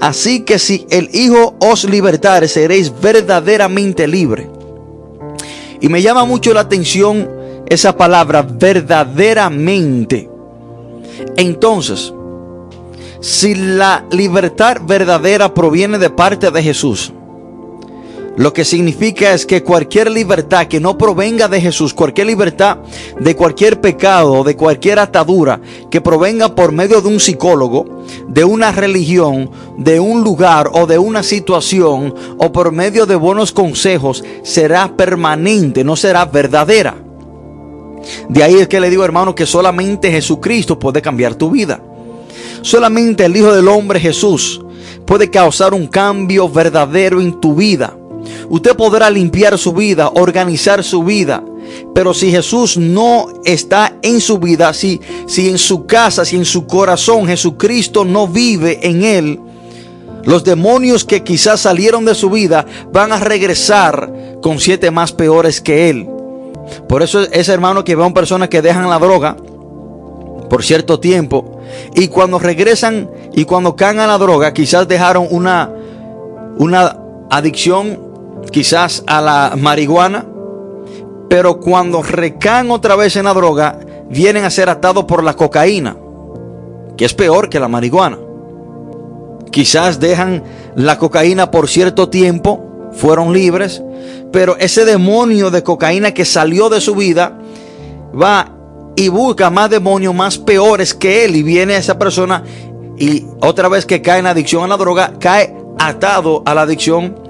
[0.01, 4.46] así que si el Hijo os libertare, seréis verdaderamente libres.
[5.81, 7.29] Y me llama mucho la atención
[7.66, 10.29] esa palabra, verdaderamente.
[11.37, 12.12] Entonces,
[13.20, 17.12] si la libertad verdadera proviene de parte de Jesús,
[18.37, 22.79] lo que significa es que cualquier libertad que no provenga de Jesús, cualquier libertad
[23.19, 28.73] de cualquier pecado, de cualquier atadura que provenga por medio de un psicólogo, de una
[28.73, 34.97] religión, de un lugar o de una situación o por medio de buenos consejos, será
[34.97, 36.97] permanente, no será verdadera.
[38.29, 41.83] De ahí es que le digo hermano que solamente Jesucristo puede cambiar tu vida.
[42.62, 44.62] Solamente el Hijo del Hombre Jesús
[45.05, 47.97] puede causar un cambio verdadero en tu vida.
[48.49, 51.43] Usted podrá limpiar su vida, organizar su vida.
[51.95, 56.45] Pero si Jesús no está en su vida, si, si en su casa, si en
[56.45, 59.41] su corazón Jesucristo no vive en él,
[60.25, 65.61] los demonios que quizás salieron de su vida van a regresar con siete más peores
[65.61, 66.09] que él.
[66.89, 69.37] Por eso ese hermano que ve a personas que dejan la droga
[70.49, 71.61] por cierto tiempo
[71.95, 75.71] y cuando regresan y cuando caen a la droga, quizás dejaron una,
[76.59, 76.97] una
[77.31, 78.10] adicción
[78.51, 80.27] quizás a la marihuana,
[81.29, 83.79] pero cuando recaen otra vez en la droga,
[84.11, 85.97] vienen a ser atados por la cocaína,
[86.97, 88.19] que es peor que la marihuana.
[89.51, 90.43] Quizás dejan
[90.75, 93.83] la cocaína por cierto tiempo, fueron libres,
[94.33, 97.39] pero ese demonio de cocaína que salió de su vida
[98.21, 98.53] va
[98.97, 102.43] y busca más demonios más peores que él y viene esa persona
[102.99, 107.30] y otra vez que cae en adicción a la droga, cae atado a la adicción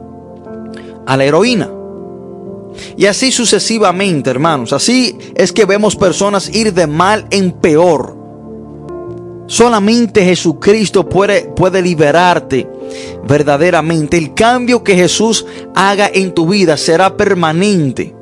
[1.10, 1.68] a la heroína.
[2.96, 4.72] Y así sucesivamente, hermanos.
[4.72, 8.16] Así es que vemos personas ir de mal en peor.
[9.48, 12.68] Solamente Jesucristo puede, puede liberarte
[13.26, 14.18] verdaderamente.
[14.18, 15.44] El cambio que Jesús
[15.74, 18.14] haga en tu vida será permanente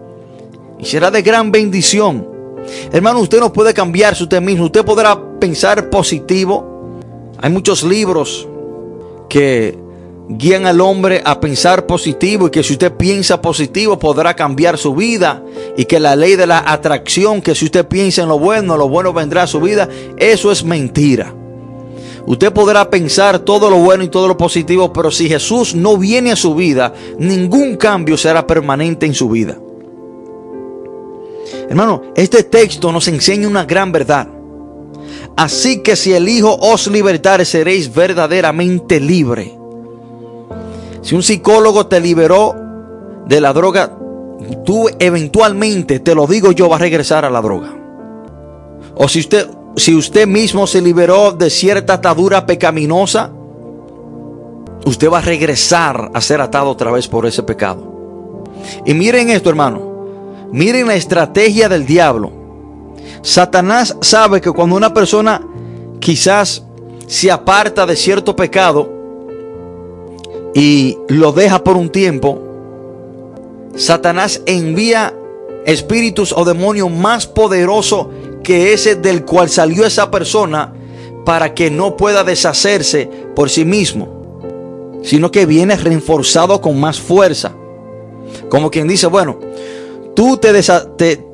[0.79, 2.27] y será de gran bendición.
[2.91, 4.65] Hermano, usted no puede cambiarse usted mismo.
[4.65, 6.97] Usted podrá pensar positivo.
[7.39, 8.49] Hay muchos libros
[9.29, 9.88] que
[10.29, 14.95] guían al hombre a pensar positivo y que si usted piensa positivo podrá cambiar su
[14.95, 15.43] vida
[15.77, 18.89] y que la ley de la atracción, que si usted piensa en lo bueno, lo
[18.89, 19.89] bueno vendrá a su vida,
[20.19, 21.35] eso es mentira.
[22.27, 26.31] Usted podrá pensar todo lo bueno y todo lo positivo, pero si Jesús no viene
[26.31, 29.59] a su vida, ningún cambio será permanente en su vida.
[31.71, 34.29] Hermano, este texto nos enseña una gran verdad.
[35.37, 39.58] Así que si el Hijo os libertare, seréis verdaderamente libre.
[41.09, 42.55] Si un psicólogo te liberó
[43.25, 43.97] de la droga,
[44.67, 47.75] tú eventualmente, te lo digo yo, va a regresar a la droga.
[48.95, 53.31] O si usted, si usted mismo se liberó de cierta atadura pecaminosa,
[54.85, 58.45] usted va a regresar a ser atado otra vez por ese pecado.
[58.85, 59.81] Y miren esto, hermano.
[60.53, 62.33] Miren la estrategia del diablo.
[63.23, 65.41] Satanás sabe que cuando una persona
[66.01, 66.65] quizás
[67.07, 68.98] se aparta de cierto pecado,
[70.55, 72.41] y lo deja por un tiempo,
[73.75, 75.15] Satanás envía
[75.65, 78.09] espíritus o demonios más poderosos
[78.43, 80.73] que ese del cual salió esa persona
[81.25, 87.53] para que no pueda deshacerse por sí mismo, sino que viene reforzado con más fuerza.
[88.49, 89.39] Como quien dice, bueno,
[90.15, 90.53] tú te,
[90.97, 91.25] te,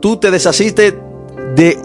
[0.00, 0.98] tú te deshaciste
[1.56, 1.78] de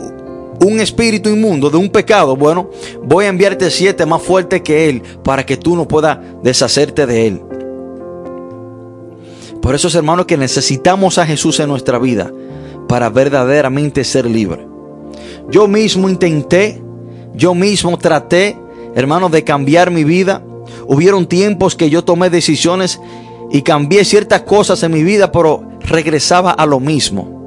[0.65, 2.69] un espíritu inmundo, de un pecado, bueno,
[3.03, 7.27] voy a enviarte siete más fuertes que él para que tú no puedas deshacerte de
[7.27, 7.41] él.
[9.61, 12.31] Por eso, hermanos, que necesitamos a Jesús en nuestra vida
[12.87, 14.67] para verdaderamente ser libre.
[15.49, 16.81] Yo mismo intenté,
[17.35, 18.57] yo mismo traté,
[18.95, 20.43] hermanos, de cambiar mi vida.
[20.87, 22.99] Hubieron tiempos que yo tomé decisiones
[23.51, 27.38] y cambié ciertas cosas en mi vida, pero regresaba a lo mismo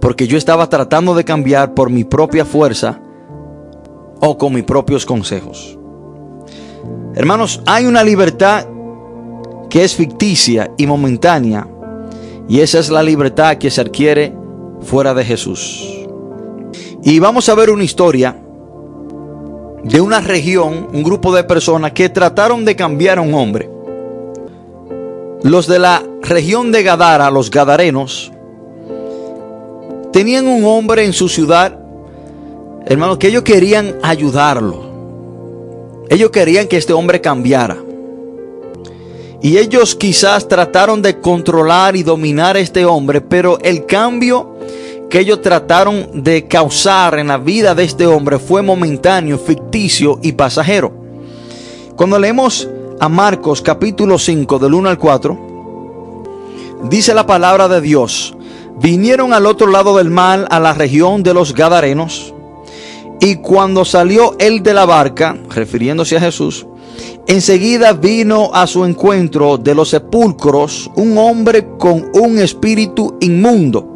[0.00, 3.00] porque yo estaba tratando de cambiar por mi propia fuerza
[4.20, 5.78] o con mis propios consejos.
[7.14, 8.66] Hermanos, hay una libertad
[9.68, 11.66] que es ficticia y momentánea,
[12.48, 14.34] y esa es la libertad que se adquiere
[14.80, 16.06] fuera de Jesús.
[17.02, 18.36] Y vamos a ver una historia
[19.82, 23.70] de una región, un grupo de personas que trataron de cambiar a un hombre.
[25.42, 28.32] Los de la región de Gadara, los gadarenos,
[30.12, 31.78] tenían un hombre en su ciudad,
[32.86, 34.88] hermanos, que ellos querían ayudarlo.
[36.08, 37.76] Ellos querían que este hombre cambiara.
[39.40, 44.56] Y ellos quizás trataron de controlar y dominar a este hombre, pero el cambio
[45.08, 50.32] que ellos trataron de causar en la vida de este hombre fue momentáneo, ficticio y
[50.32, 50.92] pasajero.
[51.96, 52.68] Cuando leemos
[53.00, 55.38] a Marcos capítulo 5 del 1 al 4,
[56.90, 58.34] dice la palabra de Dios,
[58.80, 62.34] vinieron al otro lado del mar, a la región de los Gadarenos,
[63.20, 66.66] y cuando salió él de la barca, refiriéndose a Jesús,
[67.26, 73.94] enseguida vino a su encuentro de los sepulcros un hombre con un espíritu inmundo,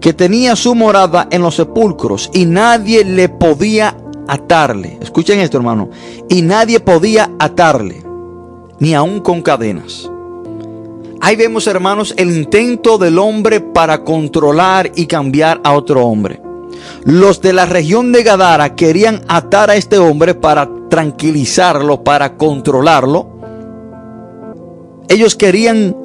[0.00, 3.96] que tenía su morada en los sepulcros, y nadie le podía
[4.28, 4.98] atarle.
[5.00, 5.88] Escuchen esto, hermano.
[6.28, 8.02] Y nadie podía atarle,
[8.78, 10.10] ni aun con cadenas
[11.24, 16.38] Ahí vemos, hermanos, el intento del hombre para controlar y cambiar a otro hombre.
[17.04, 23.38] Los de la región de Gadara querían atar a este hombre para tranquilizarlo, para controlarlo.
[25.08, 25.96] Ellos querían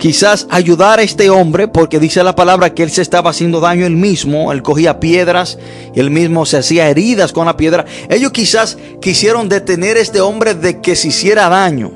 [0.00, 3.86] quizás ayudar a este hombre porque dice la palabra que él se estaba haciendo daño
[3.86, 5.56] él mismo, él cogía piedras
[5.94, 7.84] y él mismo se hacía heridas con la piedra.
[8.08, 11.92] Ellos quizás quisieron detener a este hombre de que se hiciera daño.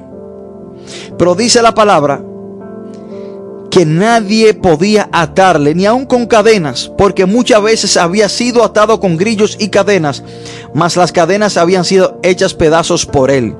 [1.18, 2.22] Pero dice la palabra
[3.70, 9.16] que nadie podía atarle, ni aun con cadenas, porque muchas veces había sido atado con
[9.16, 10.22] grillos y cadenas,
[10.74, 13.54] mas las cadenas habían sido hechas pedazos por él.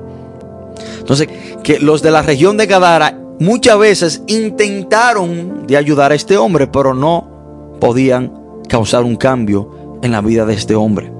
[0.99, 1.27] Entonces,
[1.63, 6.67] que los de la región de Gadara muchas veces intentaron de ayudar a este hombre,
[6.67, 8.33] pero no podían
[8.67, 11.11] causar un cambio en la vida de este hombre.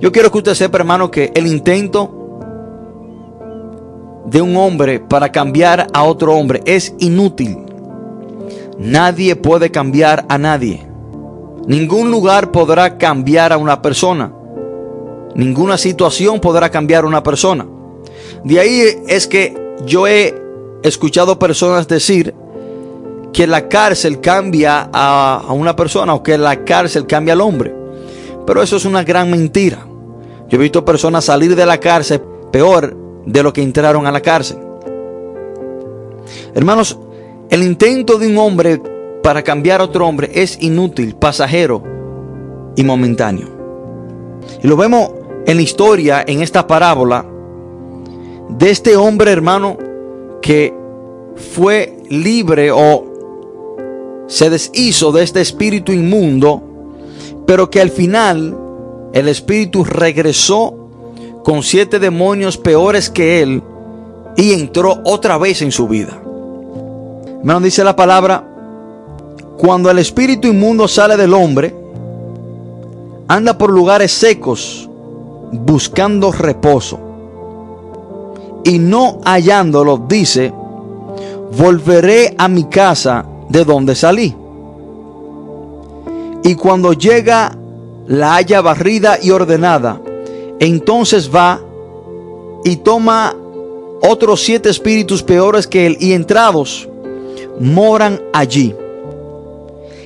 [0.00, 2.18] Yo quiero que usted sepa, hermano, que el intento
[4.26, 7.58] de un hombre para cambiar a otro hombre es inútil.
[8.82, 10.84] Nadie puede cambiar a nadie.
[11.66, 14.32] Ningún lugar podrá cambiar a una persona.
[15.36, 17.64] Ninguna situación podrá cambiar a una persona.
[18.42, 20.34] De ahí es que yo he
[20.82, 22.34] escuchado personas decir
[23.32, 27.72] que la cárcel cambia a, una persona o que la cárcel cambia al hombre.
[28.44, 29.86] Pero eso es una gran mentira.
[30.48, 32.20] Yo he visto personas salir de la cárcel
[32.50, 34.58] peor de lo que entraron a la cárcel.
[36.52, 36.98] Hermanos,
[37.52, 38.80] el intento de un hombre
[39.22, 41.82] para cambiar a otro hombre es inútil, pasajero
[42.76, 43.46] y momentáneo.
[44.62, 45.10] Y lo vemos
[45.44, 47.26] en la historia, en esta parábola,
[48.48, 49.76] de este hombre hermano
[50.40, 50.72] que
[51.36, 56.62] fue libre o se deshizo de este espíritu inmundo,
[57.46, 58.56] pero que al final
[59.12, 60.88] el espíritu regresó
[61.44, 63.62] con siete demonios peores que él
[64.38, 66.21] y entró otra vez en su vida.
[67.42, 68.44] Me dice la palabra,
[69.58, 71.74] cuando el espíritu inmundo sale del hombre,
[73.26, 74.88] anda por lugares secos
[75.50, 77.00] buscando reposo.
[78.64, 80.52] Y no hallándolo, dice,
[81.58, 84.34] volveré a mi casa de donde salí.
[86.44, 87.56] Y cuando llega,
[88.06, 90.00] la haya barrida y ordenada,
[90.60, 91.60] entonces va
[92.64, 93.34] y toma
[94.02, 96.88] otros siete espíritus peores que él y entrados
[97.60, 98.74] moran allí.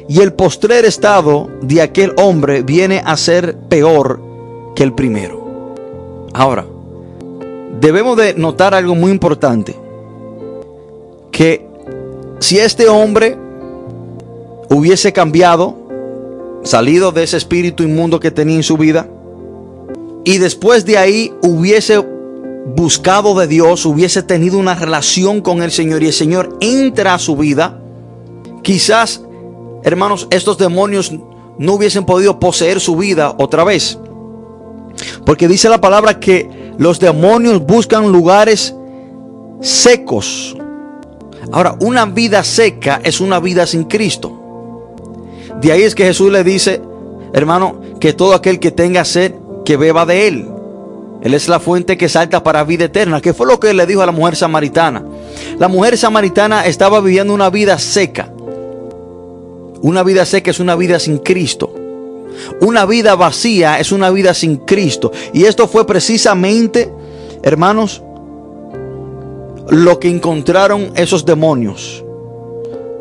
[0.09, 4.21] Y el postrer estado de aquel hombre viene a ser peor
[4.75, 5.75] que el primero.
[6.33, 6.65] Ahora,
[7.81, 9.75] debemos de notar algo muy importante.
[11.33, 11.67] Que
[12.39, 13.37] si este hombre
[14.69, 15.75] hubiese cambiado,
[16.63, 19.09] salido de ese espíritu inmundo que tenía en su vida,
[20.25, 22.05] y después de ahí hubiese
[22.75, 27.19] buscado de Dios, hubiese tenido una relación con el Señor y el Señor entra a
[27.19, 27.81] su vida,
[28.63, 29.23] quizás,
[29.85, 31.13] hermanos, estos demonios
[31.59, 33.99] no hubiesen podido poseer su vida otra vez.
[35.25, 38.75] Porque dice la palabra que los demonios buscan lugares
[39.61, 40.57] secos.
[41.53, 44.43] Ahora, una vida seca es una vida sin Cristo.
[45.61, 46.83] De ahí es que Jesús le dice,
[47.33, 50.56] hermano, que todo aquel que tenga sed, que beba de él.
[51.27, 54.01] Él es la fuente que salta para vida eterna, que fue lo que le dijo
[54.01, 55.05] a la mujer samaritana.
[55.59, 58.33] La mujer samaritana estaba viviendo una vida seca.
[59.83, 61.75] Una vida seca es una vida sin Cristo.
[62.61, 65.11] Una vida vacía es una vida sin Cristo.
[65.33, 66.93] Y esto fue precisamente,
[67.43, 68.05] hermanos,
[69.69, 72.05] lo que encontraron esos demonios.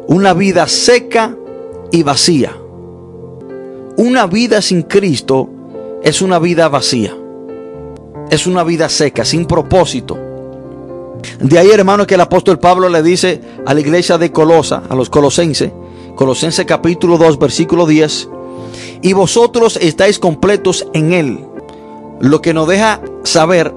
[0.08, 1.38] Una vida seca
[1.92, 2.58] y vacía.
[3.98, 5.48] Una vida sin Cristo
[6.02, 7.16] es una vida vacía.
[8.30, 10.18] Es una vida seca, sin propósito.
[11.40, 14.96] De ahí, hermano, que el apóstol Pablo le dice a la iglesia de Colosa, a
[14.96, 15.72] los colosenses,
[16.16, 18.30] Colosenses capítulo 2, versículo 10,
[19.02, 21.40] y vosotros estáis completos en Él.
[22.20, 23.74] Lo que nos deja saber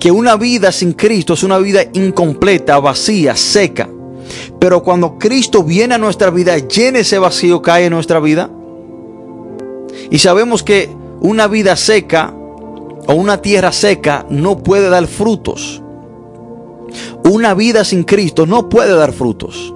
[0.00, 3.88] que una vida sin Cristo es una vida incompleta, vacía, seca.
[4.58, 8.50] Pero cuando Cristo viene a nuestra vida, llena ese vacío, cae en nuestra vida.
[10.10, 10.88] Y sabemos que
[11.20, 12.34] una vida seca
[13.06, 15.82] o una tierra seca no puede dar frutos.
[17.24, 19.74] Una vida sin Cristo no puede dar frutos.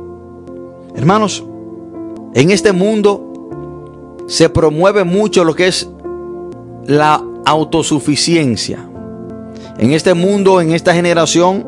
[0.95, 1.45] Hermanos,
[2.35, 5.89] en este mundo se promueve mucho lo que es
[6.87, 8.89] la autosuficiencia.
[9.79, 11.67] En este mundo, en esta generación,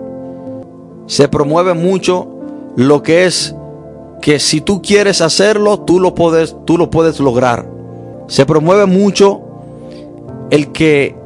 [1.07, 2.29] se promueve mucho
[2.77, 3.55] lo que es
[4.21, 7.71] que si tú quieres hacerlo, tú lo puedes, tú lo puedes lograr.
[8.27, 9.41] Se promueve mucho
[10.51, 11.18] el que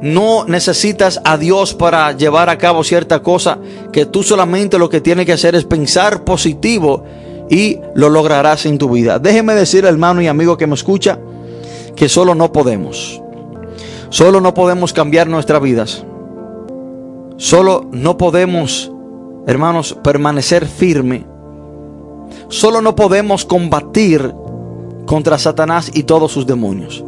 [0.00, 3.58] no necesitas a Dios para llevar a cabo cierta cosa,
[3.92, 7.04] que tú solamente lo que tienes que hacer es pensar positivo
[7.50, 9.18] y lo lograrás en tu vida.
[9.18, 11.18] Déjeme decir, hermano y amigo que me escucha,
[11.96, 13.22] que solo no podemos.
[14.10, 16.04] Solo no podemos cambiar nuestras vidas.
[17.36, 18.90] Solo no podemos,
[19.46, 21.26] hermanos, permanecer firme.
[22.48, 24.32] Solo no podemos combatir
[25.06, 27.04] contra Satanás y todos sus demonios.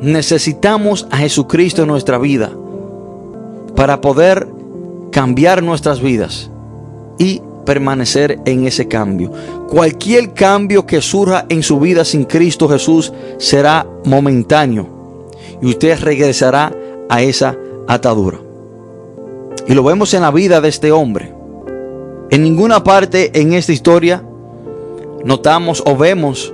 [0.00, 2.50] Necesitamos a Jesucristo en nuestra vida
[3.74, 4.48] para poder
[5.10, 6.50] cambiar nuestras vidas
[7.18, 9.30] y permanecer en ese cambio.
[9.68, 15.28] Cualquier cambio que surja en su vida sin Cristo Jesús será momentáneo
[15.60, 16.72] y usted regresará
[17.08, 17.56] a esa
[17.88, 18.38] atadura.
[19.66, 21.32] Y lo vemos en la vida de este hombre.
[22.30, 24.22] En ninguna parte en esta historia
[25.24, 26.52] notamos o vemos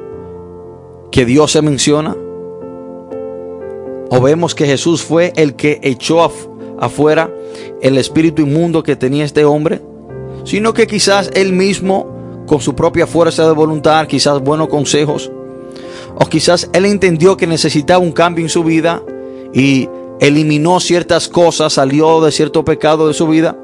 [1.11, 2.16] que Dios se menciona.
[4.14, 6.22] O vemos que Jesús fue el que echó
[6.78, 7.30] afuera
[7.80, 9.80] el espíritu inmundo que tenía este hombre
[10.44, 12.06] sino que quizás él mismo,
[12.46, 15.30] con su propia fuerza de voluntad, quizás buenos consejos,
[16.14, 19.02] o quizás él entendió que necesitaba un cambio en su vida
[19.54, 19.88] y
[20.20, 23.56] eliminó ciertas cosas, salió de cierto pecado de su vida.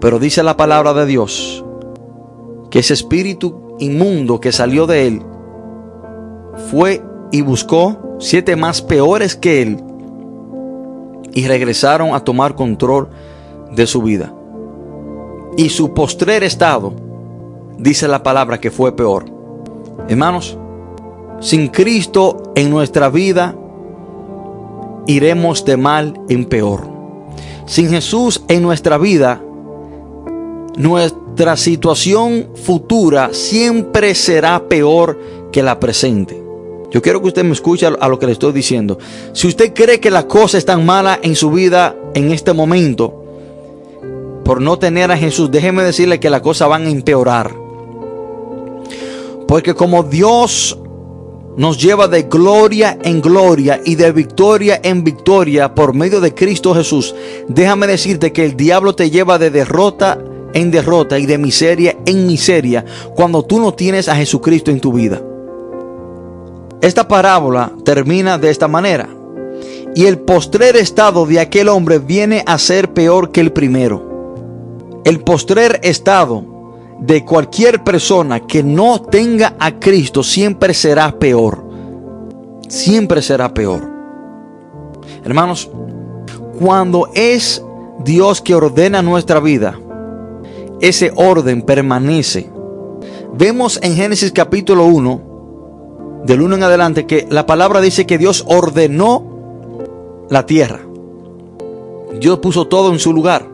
[0.00, 1.64] Pero dice la palabra de Dios
[2.70, 5.22] que ese espíritu inmundo que salió de él
[6.70, 7.02] fue
[7.36, 9.78] y buscó siete más peores que él
[11.34, 13.10] y regresaron a tomar control
[13.72, 14.32] de su vida.
[15.58, 16.94] Y su postrer estado,
[17.76, 19.26] dice la palabra que fue peor.
[20.08, 20.56] Hermanos,
[21.40, 23.54] sin Cristo en nuestra vida,
[25.06, 26.88] iremos de mal en peor.
[27.66, 29.42] Sin Jesús en nuestra vida,
[30.78, 35.20] nuestra situación futura siempre será peor
[35.52, 36.45] que la presente.
[36.96, 38.98] Yo quiero que usted me escuche a lo que le estoy diciendo.
[39.34, 43.22] Si usted cree que la cosa es tan mala en su vida en este momento,
[44.42, 47.54] por no tener a Jesús, déjeme decirle que las cosas van a empeorar.
[49.46, 50.78] Porque como Dios
[51.58, 56.74] nos lleva de gloria en gloria y de victoria en victoria por medio de Cristo
[56.74, 57.14] Jesús,
[57.46, 60.18] déjame decirte que el diablo te lleva de derrota
[60.54, 64.94] en derrota y de miseria en miseria cuando tú no tienes a Jesucristo en tu
[64.94, 65.20] vida.
[66.80, 69.08] Esta parábola termina de esta manera.
[69.94, 75.02] Y el postrer estado de aquel hombre viene a ser peor que el primero.
[75.04, 76.44] El postrer estado
[77.00, 81.64] de cualquier persona que no tenga a Cristo siempre será peor.
[82.68, 83.88] Siempre será peor.
[85.24, 85.70] Hermanos,
[86.58, 87.62] cuando es
[88.04, 89.78] Dios que ordena nuestra vida,
[90.80, 92.50] ese orden permanece.
[93.32, 95.20] Vemos en Génesis capítulo 1,
[96.24, 99.36] del 1 en adelante, que la palabra dice que Dios ordenó
[100.28, 100.80] la tierra.
[102.18, 103.46] Dios puso todo en su lugar.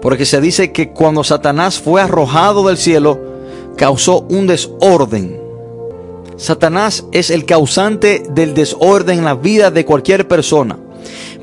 [0.00, 3.18] Porque se dice que cuando Satanás fue arrojado del cielo,
[3.76, 5.40] causó un desorden.
[6.36, 10.78] Satanás es el causante del desorden en la vida de cualquier persona.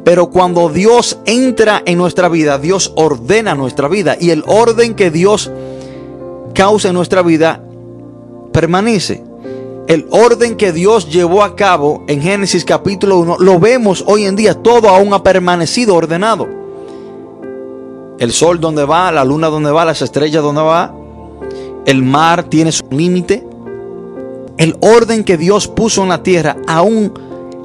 [0.03, 4.17] Pero cuando Dios entra en nuestra vida, Dios ordena nuestra vida.
[4.19, 5.51] Y el orden que Dios
[6.53, 7.63] causa en nuestra vida
[8.51, 9.23] permanece.
[9.91, 14.37] El orden que Dios llevó a cabo en Génesis capítulo 1 lo vemos hoy en
[14.37, 14.53] día.
[14.53, 16.47] Todo aún ha permanecido ordenado
[18.17, 20.95] el sol donde va, la luna donde va, las estrellas donde va,
[21.85, 23.45] el mar tiene su límite.
[24.55, 27.11] El orden que Dios puso en la tierra aún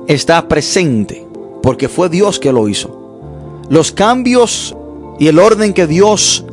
[0.08, 1.24] está presente,
[1.62, 3.20] porque fue Dios que lo hizo.
[3.68, 4.74] Los cambios
[5.20, 6.44] y el orden que Dios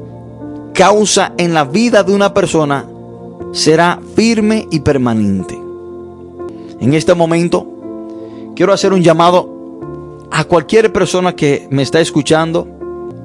[0.76, 2.86] causa en la vida de una persona
[3.54, 5.63] será firme y permanente.
[6.84, 7.66] En este momento
[8.58, 12.68] quiero hacer un llamado a cualquier persona que me está escuchando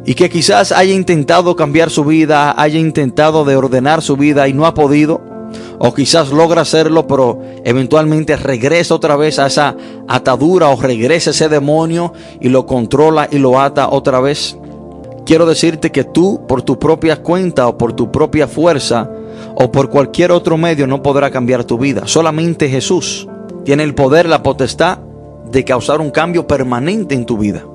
[0.06, 4.52] y que quizás haya intentado cambiar su vida, haya intentado de ordenar su vida y
[4.52, 5.20] no ha podido,
[5.80, 11.48] o quizás logra hacerlo, pero eventualmente regresa otra vez a esa atadura o regresa ese
[11.48, 14.56] demonio y lo controla y lo ata otra vez.
[15.26, 19.10] Quiero decirte que tú, por tu propia cuenta o por tu propia fuerza
[19.56, 22.02] o por cualquier otro medio, no podrá cambiar tu vida.
[22.06, 23.27] Solamente Jesús
[23.68, 24.96] tiene el poder, la potestad
[25.52, 27.66] de causar un cambio permanente en tu vida.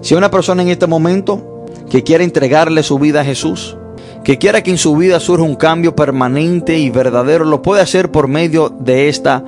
[0.00, 3.76] Si una persona en este momento que quiera entregarle su vida a Jesús,
[4.22, 8.12] que quiera que en su vida surja un cambio permanente y verdadero, lo puede hacer
[8.12, 9.42] por medio de esta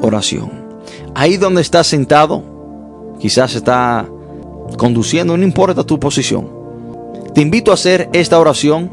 [0.00, 0.50] oración.
[1.14, 2.42] Ahí donde está sentado,
[3.20, 4.08] quizás está
[4.78, 6.48] conduciendo, no importa tu posición.
[7.36, 8.90] Te invito a hacer esta oración.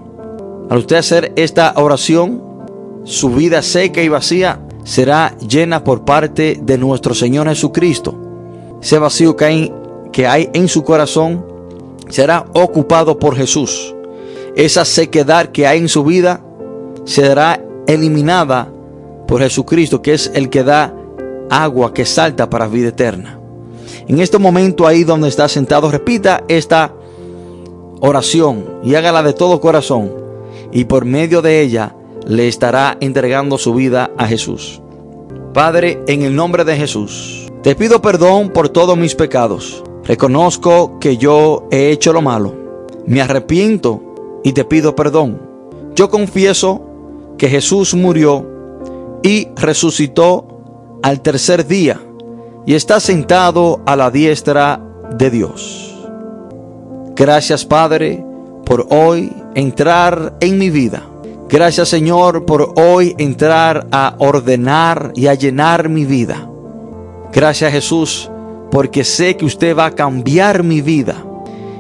[0.69, 2.43] Al usted hacer esta oración,
[3.05, 8.15] su vida seca y vacía será llena por parte de nuestro Señor Jesucristo.
[8.81, 9.73] Ese vacío que hay,
[10.13, 11.45] que hay en su corazón
[12.07, 13.93] será ocupado por Jesús.
[14.55, 16.41] Esa sequedad que hay en su vida
[17.03, 18.71] será eliminada
[19.27, 20.95] por Jesucristo, que es el que da
[21.49, 23.41] agua que salta para vida eterna.
[24.07, 26.93] En este momento ahí donde está sentado, repita esta
[27.99, 30.13] oración y hágala de todo corazón
[30.71, 31.93] y por medio de ella
[32.27, 34.81] le estará entregando su vida a Jesús.
[35.53, 39.83] Padre, en el nombre de Jesús, te pido perdón por todos mis pecados.
[40.03, 42.53] Reconozco que yo he hecho lo malo.
[43.05, 44.01] Me arrepiento
[44.43, 45.41] y te pido perdón.
[45.95, 46.81] Yo confieso
[47.37, 48.45] que Jesús murió
[49.23, 51.99] y resucitó al tercer día
[52.65, 54.81] y está sentado a la diestra
[55.17, 55.95] de Dios.
[57.15, 58.23] Gracias Padre
[58.65, 61.03] por hoy entrar en mi vida.
[61.49, 66.49] Gracias Señor por hoy entrar a ordenar y a llenar mi vida.
[67.31, 68.29] Gracias Jesús
[68.69, 71.23] porque sé que usted va a cambiar mi vida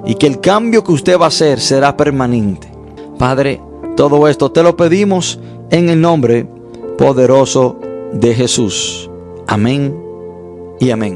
[0.05, 2.71] y que el cambio que usted va a hacer será permanente.
[3.17, 3.61] Padre,
[3.97, 5.39] todo esto te lo pedimos
[5.69, 6.47] en el nombre
[6.97, 7.77] poderoso
[8.13, 9.09] de Jesús.
[9.47, 10.01] Amén
[10.79, 11.05] y amén.